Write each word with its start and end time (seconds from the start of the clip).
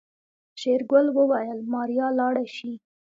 شېرګل 0.59 1.05
وويل 1.17 1.59
ماريا 1.73 2.07
لاړه 2.19 2.45
شي. 2.55 2.71